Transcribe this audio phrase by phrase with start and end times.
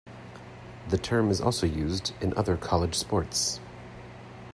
[0.89, 3.59] The term is also used in other college sports.